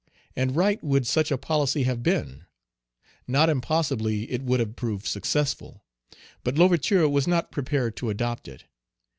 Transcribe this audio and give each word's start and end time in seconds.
And 0.35 0.55
right 0.55 0.83
would 0.83 1.05
such 1.05 1.29
a 1.31 1.37
policy 1.37 1.83
have 1.83 2.01
been. 2.01 2.45
Not 3.27 3.51
impossibly 3.51 4.31
it 4.31 4.41
would 4.41 4.59
have 4.59 4.75
proved 4.75 5.05
successful. 5.05 5.83
But 6.43 6.57
L'Ouverture 6.57 7.07
was 7.07 7.27
not 7.27 7.51
prepared 7.51 7.95
to 7.97 8.09
adopt 8.09 8.47
it. 8.47 8.63